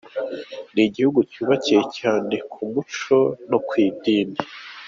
Ni 0.73 0.81
igihugu 0.87 1.19
cyubakiye 1.31 1.81
cyane 1.97 2.35
ku 2.51 2.59
muco 2.71 3.17
no 3.49 3.57
ku 3.67 3.73
idini. 3.87 4.37